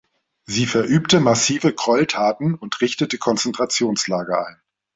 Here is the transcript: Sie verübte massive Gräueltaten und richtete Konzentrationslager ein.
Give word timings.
Sie 0.47 0.65
verübte 0.65 1.19
massive 1.19 1.73
Gräueltaten 1.73 2.55
und 2.55 2.81
richtete 2.81 3.19
Konzentrationslager 3.19 4.47
ein. 4.47 4.59